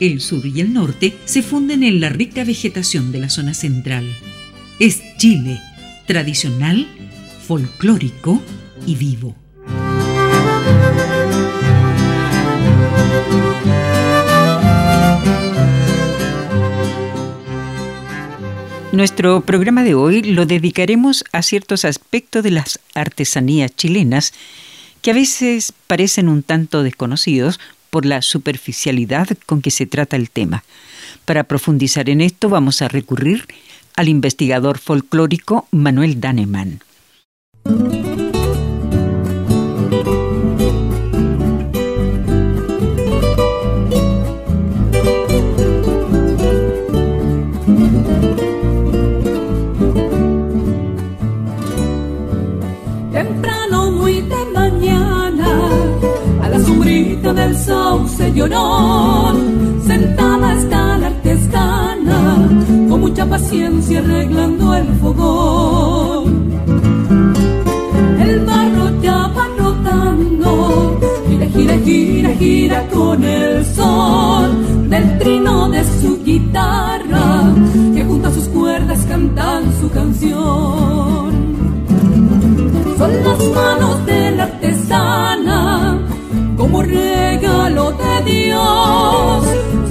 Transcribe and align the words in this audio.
El 0.00 0.20
sur 0.20 0.46
y 0.46 0.60
el 0.60 0.72
norte 0.72 1.16
se 1.24 1.42
funden 1.42 1.82
en 1.82 2.00
la 2.00 2.08
rica 2.08 2.44
vegetación 2.44 3.10
de 3.10 3.18
la 3.18 3.28
zona 3.28 3.52
central. 3.52 4.06
Es 4.78 5.02
Chile, 5.16 5.60
tradicional, 6.06 6.86
folclórico 7.44 8.40
y 8.86 8.94
vivo. 8.94 9.34
Nuestro 18.92 19.40
programa 19.40 19.82
de 19.82 19.94
hoy 19.94 20.22
lo 20.22 20.46
dedicaremos 20.46 21.24
a 21.32 21.42
ciertos 21.42 21.84
aspectos 21.84 22.44
de 22.44 22.52
las 22.52 22.78
artesanías 22.94 23.74
chilenas 23.74 24.32
que 25.02 25.10
a 25.10 25.14
veces 25.14 25.72
parecen 25.88 26.28
un 26.28 26.44
tanto 26.44 26.84
desconocidos 26.84 27.58
por 27.90 28.06
la 28.06 28.22
superficialidad 28.22 29.28
con 29.46 29.62
que 29.62 29.70
se 29.70 29.86
trata 29.86 30.16
el 30.16 30.30
tema. 30.30 30.64
Para 31.24 31.44
profundizar 31.44 32.08
en 32.10 32.20
esto 32.20 32.48
vamos 32.48 32.82
a 32.82 32.88
recurrir 32.88 33.46
al 33.96 34.08
investigador 34.08 34.78
folclórico 34.78 35.66
Manuel 35.70 36.20
Daneman. 36.20 36.80
Del 57.48 57.56
sauce 57.56 58.32
llorón, 58.34 59.80
sentada 59.86 60.52
está 60.54 60.98
la 60.98 61.06
artesana, 61.06 62.36
con 62.90 63.00
mucha 63.00 63.24
paciencia 63.24 64.00
arreglando 64.00 64.74
el 64.74 64.86
fogón. 65.00 66.26
El 68.20 68.40
barro 68.40 69.00
ya 69.00 69.18
va 69.36 69.46
rotando, 69.58 71.00
gira, 71.26 71.46
gira, 71.46 71.76
gira, 71.86 72.30
gira 72.34 72.88
con 72.92 73.24
el 73.24 73.64
sol 73.64 74.90
del 74.90 75.18
trino 75.18 75.70
de 75.70 75.82
su 76.00 76.22
guitarra, 76.22 77.54
que 77.94 78.04
junto 78.04 78.28
a 78.28 78.32
sus 78.32 78.46
cuerdas 78.48 79.06
cantan 79.08 79.62
su 79.80 79.88
canción. 79.90 81.48
Son 82.98 83.12
las 83.24 83.38
manos 83.54 83.97
regalo 86.82 87.92
de 87.92 88.32
Dios, 88.32 89.44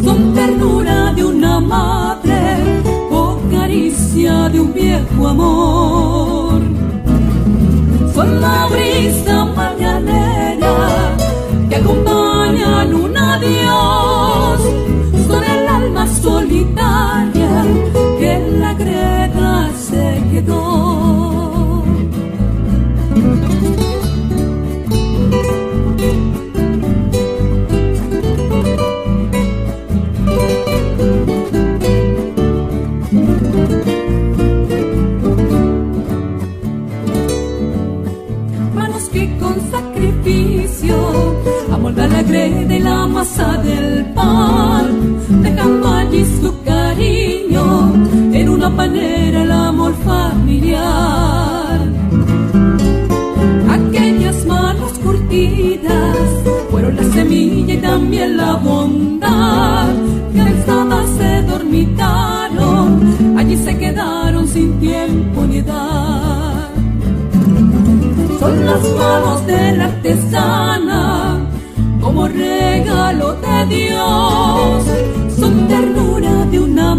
son 0.04 0.34
ternura 0.34 1.14
de 1.14 1.24
una 1.24 1.60
madre 1.60 2.58
o 3.12 3.40
caricia 3.52 4.50
de 4.50 4.60
un 4.60 4.74
viejo 4.74 5.28
amor. 5.28 6.62
Son 8.14 8.42
la 8.42 8.68
brisa 8.68 9.46
mañanera 9.46 10.76
que 11.70 11.76
acompañan 11.76 12.94
un 12.94 13.18
adiós, 13.18 14.62
son 15.28 15.44
el 15.44 15.68
alma 15.68 16.08
solitaria 16.08 17.66
que 18.20 18.34
en 18.34 18.60
la 18.60 18.74
greda 18.74 19.70
se 19.78 20.22
quedó. 20.32 21.27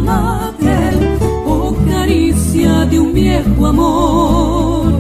Madre 0.09 0.79
o 1.47 1.75
caricia 1.91 2.73
de 2.91 2.97
un 3.05 3.13
viejo 3.13 3.67
amor. 3.67 4.93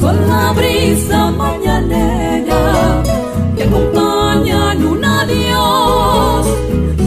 Son 0.00 0.16
la 0.32 0.52
brisa 0.58 1.30
mañanera 1.44 2.62
que 3.56 3.64
acompañan 3.64 4.76
un 4.92 5.04
adiós, 5.04 6.46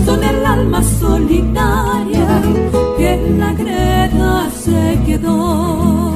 son 0.05 0.19
el 0.31 0.45
alma 0.45 0.81
solitaria 0.99 2.27
que 2.97 3.13
en 3.13 3.39
la 3.39 3.51
greda 3.53 4.49
se 4.63 4.99
quedó. 5.05 6.10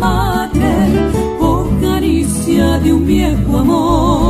Madre 0.00 0.72
o 1.40 1.68
caricia 1.80 2.78
de 2.78 2.92
un 2.92 3.06
viejo 3.06 3.58
amor. 3.58 4.29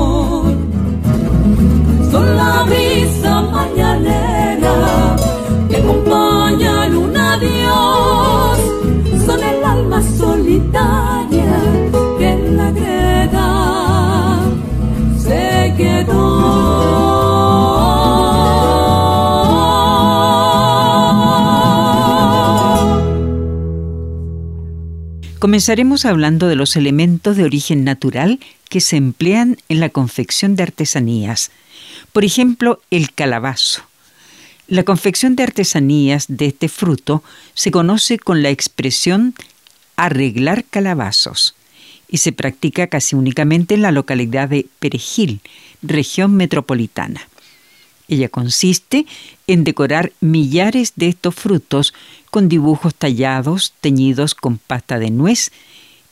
Comenzaremos 25.51 26.05
hablando 26.05 26.47
de 26.47 26.55
los 26.55 26.77
elementos 26.77 27.37
de 27.37 27.43
origen 27.43 27.83
natural 27.83 28.39
que 28.69 28.81
se 28.81 28.97
emplean 28.97 29.57
en 29.69 29.81
la 29.81 29.89
confección 29.89 30.55
de 30.55 30.63
artesanías. 30.63 31.51
Por 32.13 32.25
ejemplo, 32.25 32.81
el 32.93 33.13
calabazo. 33.13 33.83
La 34.69 34.85
confección 34.85 35.35
de 35.35 35.43
artesanías 35.43 36.27
de 36.29 36.47
este 36.47 36.69
fruto 36.69 37.25
se 37.55 37.73
conoce 37.73 38.21
con 38.21 38.45
la 38.45 38.51
expresión 38.51 39.35
arreglar 39.97 40.65
calabazos 40.71 41.57
y 42.09 42.19
se 42.19 42.31
practica 42.31 42.87
casi 42.87 43.17
únicamente 43.17 43.75
en 43.75 43.83
la 43.83 43.91
localidad 43.91 44.49
de 44.49 44.67
Perejil, 44.79 45.41
región 45.83 46.37
metropolitana. 46.37 47.23
Ella 48.10 48.28
consiste 48.28 49.07
en 49.47 49.62
decorar 49.62 50.12
millares 50.21 50.95
de 50.97 51.09
estos 51.09 51.34
frutos 51.34 51.95
con 52.30 52.48
dibujos 52.48 52.95
tallados, 52.95 53.72
teñidos 53.80 54.34
con 54.34 54.59
pasta 54.59 54.98
de 54.98 55.10
nuez 55.10 55.53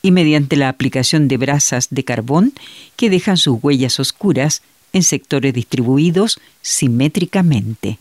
y 0.01 0.13
mediante 0.13 0.57
la 0.57 0.69
aplicación 0.69 1.27
de 1.27 1.37
brasas 1.37 1.89
de 1.91 2.05
carbón 2.05 2.53
que 2.97 3.11
dejan 3.11 3.37
sus 3.37 3.59
huellas 3.61 3.99
oscuras 3.99 4.63
en 4.93 5.03
sectores 5.03 5.53
distribuidos 5.53 6.41
simétricamente. 6.63 7.99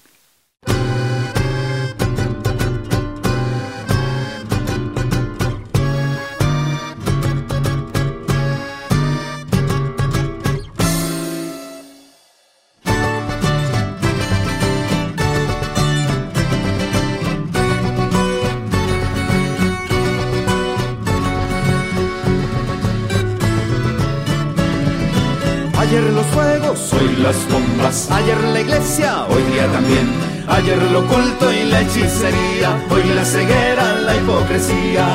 Ayer 28.12 28.38
la 28.54 28.62
iglesia, 28.62 29.26
hoy 29.26 29.42
día 29.52 29.66
también. 29.72 30.08
Ayer 30.48 30.80
lo 30.92 31.00
oculto 31.00 31.52
y 31.52 31.64
la 31.64 31.82
hechicería. 31.82 32.80
Hoy 32.92 33.04
la 33.16 33.26
ceguera, 33.26 33.94
la 34.06 34.16
hipocresía. 34.16 35.08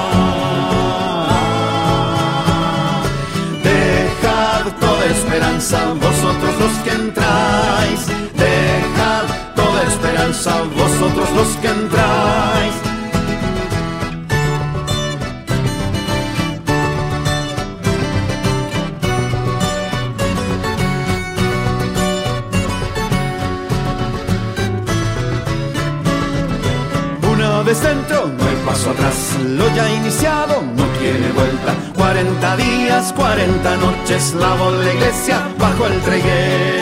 Dejad 3.62 4.64
toda 4.80 5.04
esperanza, 5.06 5.78
vosotros 5.94 6.54
los 6.58 6.72
que 6.84 6.90
entráis. 6.90 8.00
Dejad 8.34 9.26
toda 9.54 9.82
esperanza, 9.84 10.62
vosotros 10.76 11.30
los 11.36 11.48
que 11.58 11.68
entráis. 11.68 12.91
Dentro, 27.80 28.26
no 28.26 28.44
hay 28.44 28.56
paso 28.66 28.90
atrás. 28.90 29.36
Lo 29.46 29.72
ya 29.74 29.90
iniciado 29.90 30.62
no 30.62 30.84
tiene 30.98 31.32
vuelta. 31.32 31.74
40 31.96 32.56
días, 32.56 33.12
40 33.14 33.76
noches, 33.76 34.34
lavo 34.34 34.70
la 34.72 34.92
iglesia 34.92 35.48
bajo 35.58 35.86
el 35.86 36.00
tregué. 36.00 36.81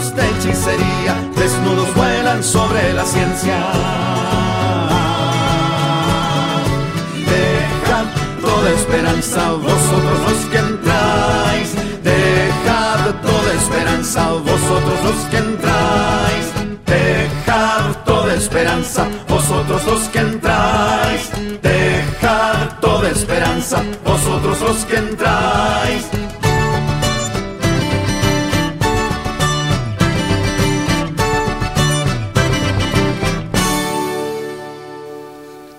De 0.00 0.30
hechicería, 0.30 1.14
desnudos 1.36 1.94
vuelan 1.94 2.42
sobre 2.42 2.92
la 2.94 3.04
ciencia. 3.04 3.58
Dejad 7.28 8.06
toda 8.40 8.70
esperanza, 8.70 9.52
vosotros 9.52 10.18
los 10.26 10.40
que 10.50 10.58
entráis. 10.58 11.74
Dejad 12.02 13.14
toda 13.22 13.52
esperanza, 13.52 14.32
vosotros 14.32 14.98
los 15.04 15.20
que 15.30 15.36
entráis. 15.36 16.46
Dejad 16.86 17.96
toda 18.06 18.34
esperanza, 18.34 19.06
vosotros 19.28 19.84
los 19.84 20.02
que 20.08 20.18
entráis. 20.20 21.30
Dejad 21.60 22.80
toda 22.80 23.10
esperanza, 23.10 23.82
vosotros 24.04 24.60
los 24.62 24.78
que 24.86 24.96
entráis. 24.96 26.19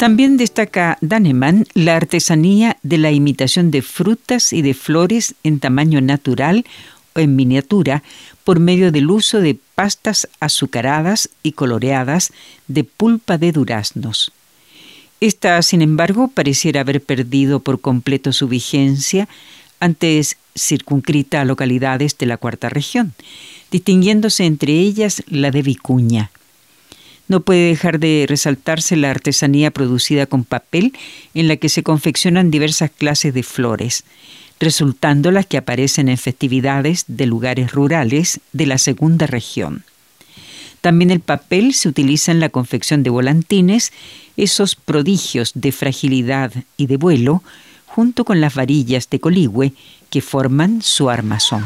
También 0.02 0.36
destaca 0.36 0.98
Daneman 1.02 1.68
la 1.76 1.96
artesanía 1.96 2.76
de 2.82 2.98
la 2.98 3.12
imitación 3.12 3.70
de 3.70 3.84
frutas 3.84 4.52
y 4.52 4.64
de 4.64 4.74
flores 4.74 5.36
en 5.44 5.60
tamaño 5.60 6.02
natural 6.02 6.66
o 7.14 7.20
en 7.20 7.36
miniatura 7.36 8.02
por 8.44 8.60
medio 8.60 8.92
del 8.92 9.12
uso 9.12 9.42
de 9.42 9.60
pastas 9.76 10.28
azucaradas 10.40 11.30
y 11.44 11.52
coloreadas 11.52 12.34
de 12.68 12.84
pulpa 12.84 13.38
de 13.38 13.52
duraznos. 13.52 14.32
Esta, 15.20 15.62
sin 15.62 15.84
embargo, 15.84 16.30
pareciera 16.30 16.82
haber 16.82 17.04
perdido 17.04 17.60
por 17.60 17.80
completo 17.80 18.34
su 18.34 18.48
vigencia 18.48 19.30
antes 19.80 20.38
circunscrita 20.58 21.42
a 21.42 21.46
localidades 21.46 22.18
de 22.18 22.26
la 22.26 22.38
cuarta 22.38 22.70
región, 22.70 23.14
distinguiéndose 23.70 24.46
entre 24.46 24.74
ellas 24.80 25.22
la 25.28 25.52
de 25.52 25.62
Vicuña. 25.62 26.31
No 27.32 27.40
puede 27.40 27.70
dejar 27.70 27.98
de 27.98 28.26
resaltarse 28.28 28.98
la 28.98 29.10
artesanía 29.10 29.72
producida 29.72 30.26
con 30.26 30.44
papel 30.44 30.92
en 31.34 31.48
la 31.48 31.56
que 31.56 31.70
se 31.70 31.82
confeccionan 31.82 32.52
diversas 32.52 32.92
clases 32.92 33.34
de 33.34 33.42
flores, 33.42 34.04
resultando 34.60 35.32
las 35.32 35.46
que 35.46 35.56
aparecen 35.56 36.10
en 36.10 36.18
festividades 36.18 37.06
de 37.08 37.28
lugares 37.28 37.72
rurales 37.72 38.42
de 38.52 38.66
la 38.66 38.78
segunda 38.78 39.28
región. 39.28 39.86
También 40.82 41.10
el 41.10 41.22
papel 41.22 41.74
se 41.74 41.88
utiliza 41.88 42.34
en 42.34 42.42
la 42.42 42.50
confección 42.50 43.02
de 43.02 43.12
volantines, 43.12 43.94
esos 44.36 44.76
prodigios 44.76 45.54
de 45.56 45.72
fragilidad 45.72 46.52
y 46.76 46.88
de 46.88 46.98
vuelo, 46.98 47.44
junto 47.86 48.26
con 48.26 48.42
las 48.42 48.56
varillas 48.56 49.10
de 49.10 49.22
coligüe 49.22 49.72
que 50.10 50.20
forman 50.20 50.82
su 50.82 51.10
armazón. 51.10 51.64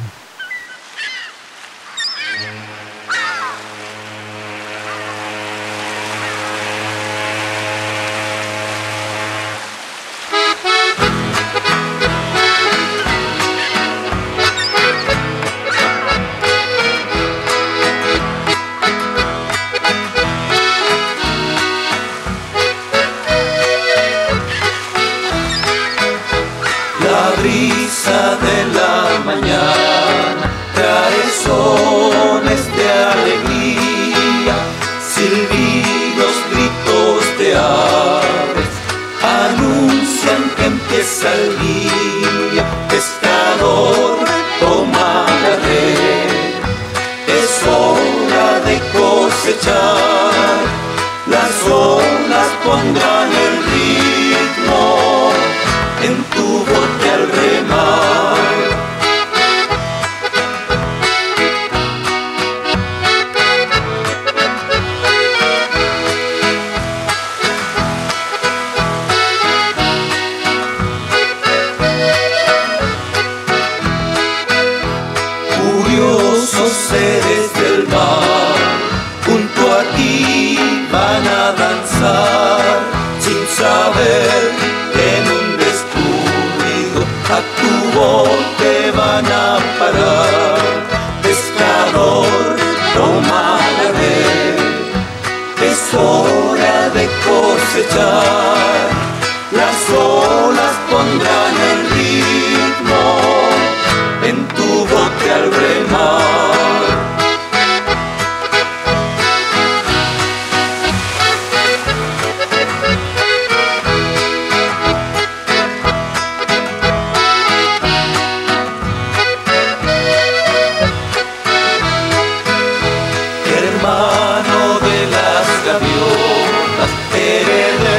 with 127.55 127.94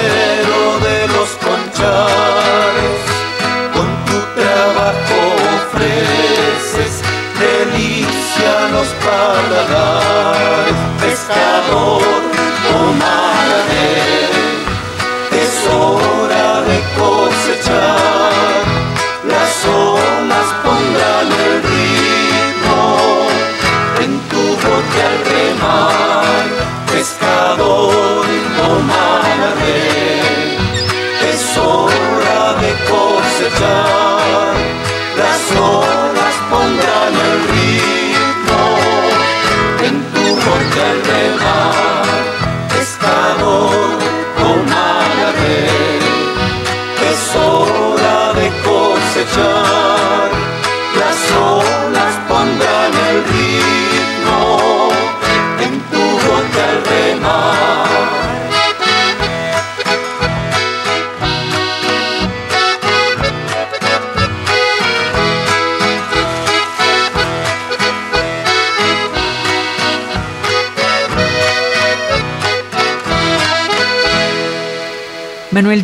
cosechar. 49.17 49.77
Las 49.77 49.86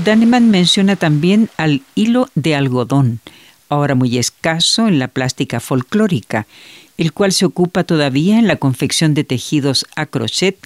Danneman 0.05 0.51
menciona 0.51 0.97
también 0.97 1.49
al 1.57 1.83
hilo 1.95 2.29
de 2.35 2.57
algodón, 2.57 3.21
ahora 3.69 3.95
muy 3.95 4.19
escaso 4.19 4.89
en 4.89 4.99
la 4.99 5.07
plástica 5.07 5.61
folclórica, 5.61 6.47
el 6.99 7.13
cual 7.13 7.33
se 7.33 7.45
ocupa 7.45 7.85
todavía 7.85 8.39
en 8.39 8.49
la 8.49 8.57
confección 8.57 9.15
de 9.15 9.23
tejidos 9.23 9.87
a 9.95 10.07
crochet 10.07 10.57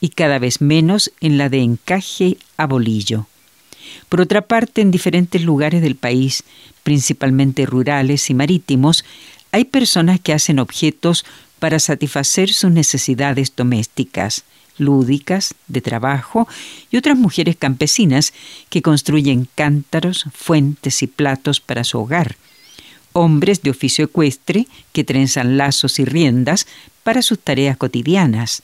y 0.00 0.08
cada 0.08 0.40
vez 0.40 0.60
menos 0.60 1.12
en 1.20 1.38
la 1.38 1.48
de 1.48 1.60
encaje 1.60 2.36
a 2.56 2.66
bolillo. 2.66 3.26
Por 4.08 4.20
otra 4.20 4.42
parte, 4.42 4.80
en 4.80 4.90
diferentes 4.90 5.42
lugares 5.42 5.82
del 5.82 5.94
país, 5.94 6.42
principalmente 6.82 7.66
rurales 7.66 8.28
y 8.28 8.34
marítimos, 8.34 9.04
hay 9.52 9.66
personas 9.66 10.18
que 10.18 10.32
hacen 10.32 10.58
objetos 10.58 11.24
para 11.60 11.78
satisfacer 11.78 12.52
sus 12.52 12.72
necesidades 12.72 13.54
domésticas, 13.54 14.44
lúdicas, 14.80 15.54
de 15.68 15.80
trabajo, 15.80 16.48
y 16.90 16.96
otras 16.96 17.16
mujeres 17.16 17.56
campesinas 17.56 18.32
que 18.68 18.82
construyen 18.82 19.46
cántaros, 19.54 20.26
fuentes 20.34 21.02
y 21.02 21.06
platos 21.06 21.60
para 21.60 21.84
su 21.84 21.98
hogar, 21.98 22.36
hombres 23.12 23.62
de 23.62 23.70
oficio 23.70 24.06
ecuestre 24.06 24.66
que 24.92 25.04
trenzan 25.04 25.56
lazos 25.56 25.98
y 25.98 26.04
riendas 26.04 26.66
para 27.02 27.22
sus 27.22 27.38
tareas 27.38 27.76
cotidianas, 27.76 28.62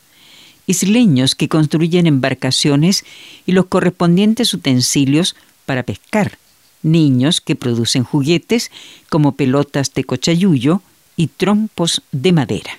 isleños 0.67 1.35
que 1.35 1.49
construyen 1.49 2.07
embarcaciones 2.07 3.05
y 3.47 3.53
los 3.53 3.67
correspondientes 3.67 4.53
utensilios 4.55 5.37
para 5.65 5.83
pescar, 5.83 6.39
niños 6.83 7.41
que 7.41 7.57
producen 7.57 8.05
juguetes 8.05 8.71
como 9.09 9.33
pelotas 9.33 9.93
de 9.95 10.05
cochayuyo 10.05 10.83
y 11.17 11.29
trompos 11.29 12.03
de 12.13 12.33
madera. 12.33 12.79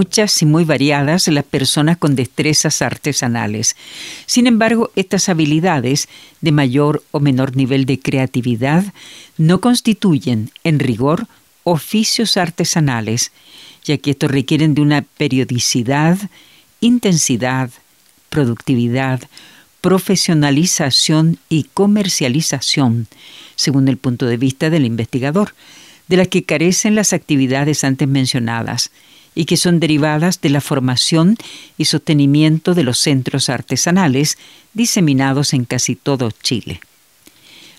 Muchas 0.00 0.40
y 0.40 0.46
muy 0.46 0.64
variadas 0.64 1.28
las 1.28 1.44
personas 1.44 1.98
con 1.98 2.16
destrezas 2.16 2.80
artesanales. 2.80 3.76
Sin 4.24 4.46
embargo, 4.46 4.90
estas 4.96 5.28
habilidades, 5.28 6.08
de 6.40 6.52
mayor 6.52 7.02
o 7.10 7.20
menor 7.20 7.54
nivel 7.54 7.84
de 7.84 8.00
creatividad, 8.00 8.82
no 9.36 9.60
constituyen, 9.60 10.52
en 10.64 10.78
rigor, 10.78 11.26
oficios 11.64 12.38
artesanales, 12.38 13.30
ya 13.84 13.98
que 13.98 14.12
estos 14.12 14.30
requieren 14.30 14.72
de 14.72 14.80
una 14.80 15.02
periodicidad, 15.02 16.16
intensidad, 16.80 17.68
productividad, 18.30 19.20
profesionalización 19.82 21.36
y 21.50 21.64
comercialización, 21.74 23.06
según 23.54 23.86
el 23.86 23.98
punto 23.98 24.24
de 24.24 24.38
vista 24.38 24.70
del 24.70 24.86
investigador, 24.86 25.54
de 26.08 26.16
las 26.16 26.28
que 26.28 26.44
carecen 26.44 26.94
las 26.94 27.12
actividades 27.12 27.84
antes 27.84 28.08
mencionadas 28.08 28.90
y 29.34 29.44
que 29.44 29.56
son 29.56 29.80
derivadas 29.80 30.40
de 30.40 30.50
la 30.50 30.60
formación 30.60 31.36
y 31.78 31.86
sostenimiento 31.86 32.74
de 32.74 32.84
los 32.84 32.98
centros 32.98 33.48
artesanales 33.48 34.38
diseminados 34.74 35.54
en 35.54 35.64
casi 35.64 35.96
todo 35.96 36.30
Chile. 36.42 36.80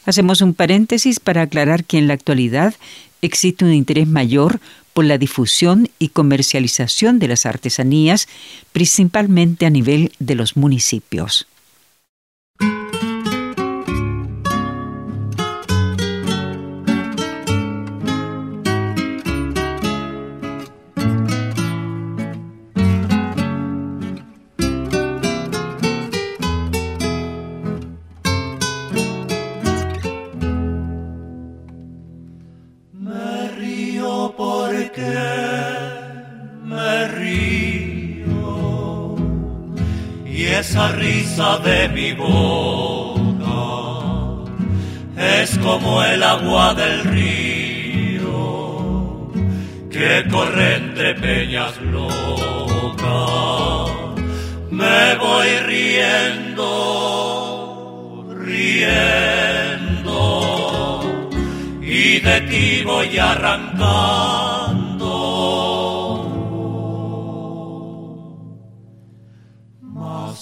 Hacemos 0.06 0.42
un 0.42 0.54
paréntesis 0.54 1.20
para 1.20 1.44
aclarar 1.44 1.84
que 1.84 1.98
en 1.98 2.08
la 2.08 2.16
actualidad 2.16 2.74
existe 3.22 3.66
un 3.66 3.74
interés 3.74 4.08
mayor 4.08 4.60
por 4.94 5.06
la 5.06 5.18
difusión 5.18 5.90
y 6.00 6.10
comercialización 6.10 7.20
de 7.20 7.28
las 7.28 7.46
artesanías, 7.46 8.28
principalmente 8.72 9.66
a 9.66 9.70
nivel 9.70 10.12
de 10.20 10.36
los 10.36 10.58
municipios. 10.58 11.48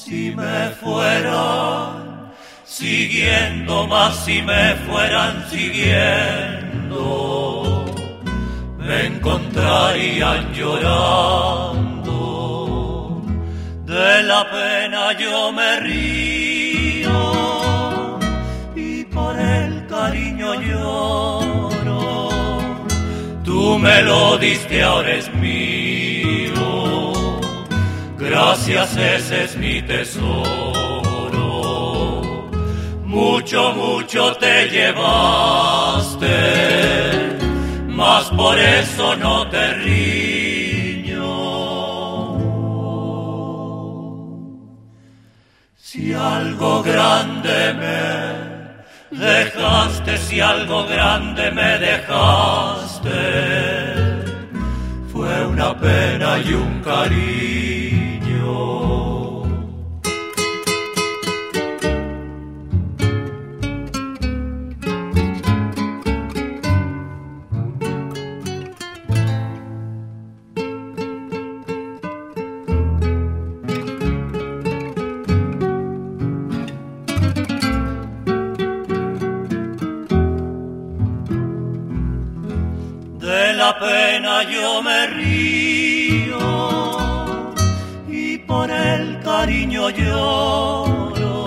Si 0.05 0.31
me 0.31 0.69
fueran 0.81 2.31
siguiendo, 2.63 3.85
más 3.87 4.15
si 4.25 4.41
me 4.41 4.75
fueran 4.87 5.45
siguiendo, 5.49 6.95
me 8.77 9.07
encontrarían 9.07 10.53
llorando. 10.53 12.11
De 13.85 14.23
la 14.23 14.49
pena 14.49 15.11
yo 15.19 15.51
me 15.51 15.79
río 15.81 17.19
y 18.75 19.03
por 19.05 19.37
el 19.37 19.85
cariño 19.87 20.53
lloro. 20.61 22.29
Tú 23.43 23.77
me 23.77 24.01
lo 24.03 24.37
diste, 24.37 24.81
ahora 24.81 25.11
es 25.15 25.33
mío 25.33 26.18
Gracias, 28.41 28.95
ese 28.95 29.43
es 29.43 29.57
mi 29.57 29.81
tesoro. 29.81 30.21
Mucho, 33.03 33.73
mucho 33.73 34.33
te 34.37 34.69
llevaste, 34.69 36.27
mas 37.87 38.29
por 38.29 38.57
eso 38.57 39.17
no 39.17 39.45
te 39.49 39.73
riño. 39.83 41.27
Si 45.75 46.13
algo 46.13 46.81
grande 46.81 47.73
me 47.73 49.17
dejaste, 49.19 50.17
si 50.17 50.39
algo 50.39 50.87
grande 50.87 51.51
me 51.51 51.77
dejaste, 51.77 53.19
fue 55.11 55.45
una 55.45 55.77
pena 55.77 56.39
y 56.39 56.53
un 56.53 56.81
cariño 56.81 58.08
de 58.49 58.88
lloro. 89.91 91.45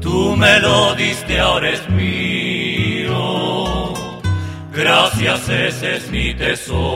Tú 0.00 0.36
me 0.36 0.60
lo 0.60 0.94
diste, 0.94 1.38
ahora 1.38 1.70
es 1.70 1.88
mío. 1.90 3.22
Gracias, 4.72 5.48
ese 5.48 5.96
es 5.96 6.10
mi 6.10 6.34
tesoro. 6.34 6.92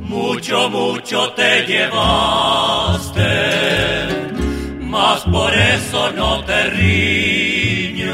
Mucho, 0.00 0.68
mucho 0.68 1.32
te 1.32 1.64
llevaste, 1.66 3.22
mas 4.80 5.20
por 5.22 5.54
eso 5.54 6.12
no 6.12 6.44
te 6.44 6.70
riño. 6.70 8.12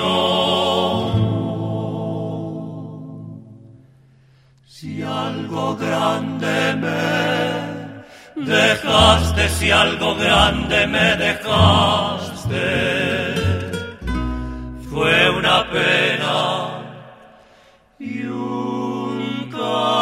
Si 4.66 5.02
algo 5.02 5.76
grande 5.76 6.76
me 6.76 7.77
dejaste 8.44 9.48
si 9.48 9.70
algo 9.70 10.14
grande 10.16 10.86
me 10.86 11.16
dejaste. 11.16 12.58
Fue 14.90 15.30
una 15.30 15.70
pena 15.70 16.78
y 17.98 18.22
un 18.24 19.50
cariño. 19.50 19.98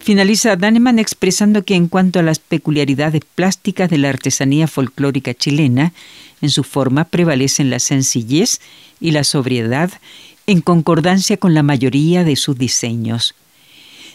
Finaliza 0.00 0.56
Daneman 0.56 0.98
expresando 0.98 1.64
que 1.64 1.74
en 1.74 1.88
cuanto 1.88 2.18
a 2.18 2.22
las 2.22 2.38
peculiaridades 2.38 3.22
plásticas 3.34 3.90
de 3.90 3.98
la 3.98 4.08
artesanía 4.08 4.66
folclórica 4.66 5.34
chilena, 5.34 5.92
en 6.40 6.50
su 6.50 6.64
forma 6.64 7.04
prevalecen 7.04 7.70
la 7.70 7.78
sencillez 7.78 8.60
y 9.00 9.10
la 9.12 9.24
sobriedad 9.24 9.90
en 10.48 10.60
concordancia 10.62 11.36
con 11.36 11.54
la 11.54 11.62
mayoría 11.62 12.24
de 12.24 12.34
sus 12.34 12.58
diseños. 12.58 13.36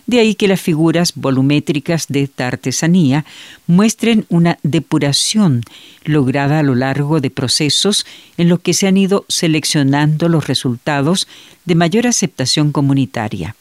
De 0.07 0.19
ahí 0.19 0.35
que 0.35 0.49
las 0.49 0.59
figuras 0.59 1.13
volumétricas 1.15 2.07
de 2.09 2.23
esta 2.23 2.47
artesanía 2.47 3.23
muestren 3.67 4.25
una 4.29 4.57
depuración 4.63 5.61
lograda 6.03 6.59
a 6.59 6.63
lo 6.63 6.75
largo 6.75 7.21
de 7.21 7.29
procesos 7.29 8.05
en 8.37 8.49
los 8.49 8.59
que 8.59 8.73
se 8.73 8.87
han 8.87 8.97
ido 8.97 9.23
seleccionando 9.29 10.27
los 10.27 10.47
resultados 10.47 11.27
de 11.65 11.75
mayor 11.75 12.07
aceptación 12.07 12.71
comunitaria. 12.71 13.55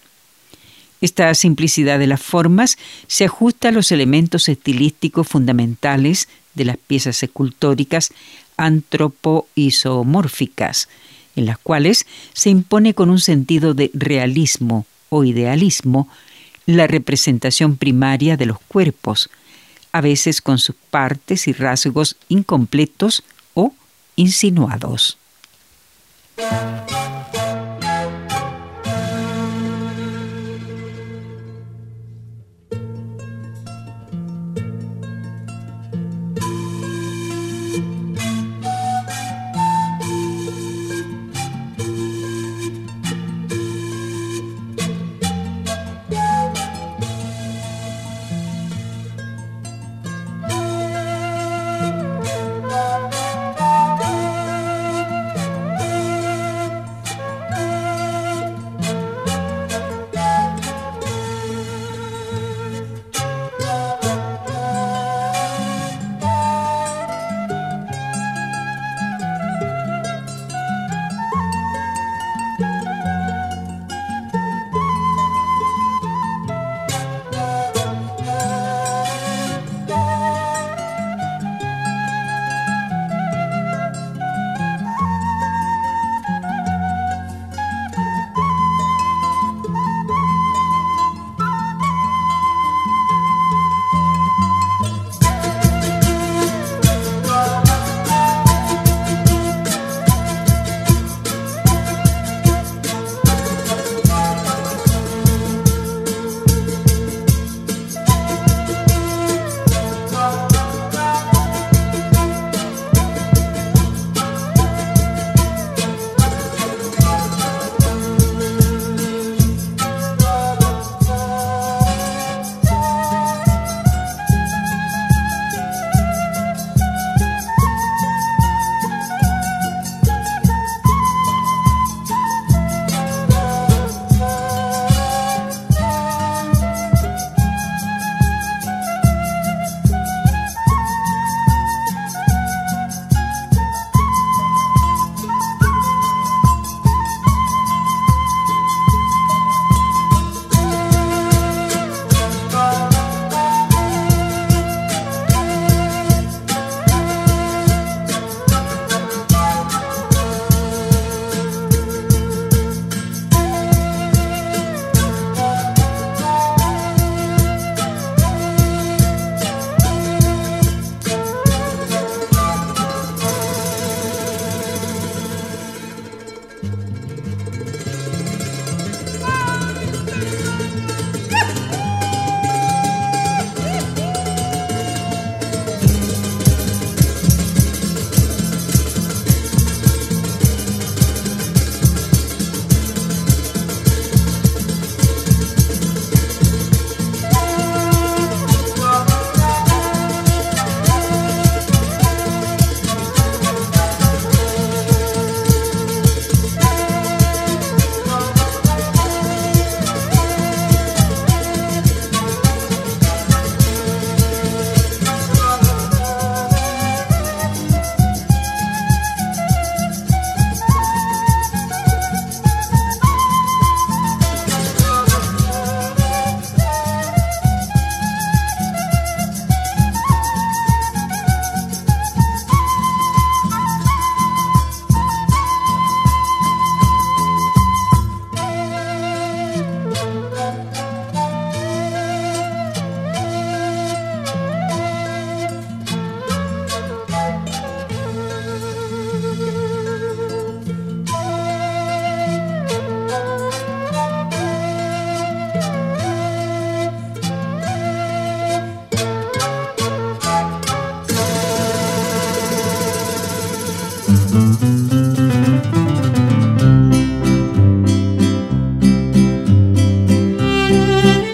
Esta 1.02 1.35
simplicidad 1.35 1.98
de 1.98 2.06
las 2.06 2.22
formas 2.22 2.78
se 3.06 3.26
ajusta 3.26 3.68
a 3.68 3.72
los 3.72 3.92
elementos 3.92 4.48
estilísticos 4.48 5.28
fundamentales 5.28 6.26
de 6.54 6.64
las 6.64 6.78
piezas 6.78 7.22
escultóricas 7.22 8.14
antropoisomórficas, 8.56 10.88
en 11.37 11.47
las 11.47 11.59
cuales 11.59 12.07
se 12.33 12.51
impone 12.51 12.95
con 12.95 13.11
un 13.11 13.21
sentido 13.21 13.75
de 13.75 13.90
realismo 13.95 14.87
o 15.09 15.25
idealismo 15.25 16.09
la 16.66 16.87
representación 16.87 17.77
primaria 17.77 18.37
de 18.37 18.47
los 18.47 18.59
cuerpos, 18.61 19.31
a 19.92 20.01
veces 20.01 20.40
con 20.40 20.59
sus 20.59 20.77
partes 20.90 21.49
y 21.49 21.53
rasgos 21.53 22.16
incompletos 22.29 23.25
o 23.55 23.73
insinuados. 24.16 25.18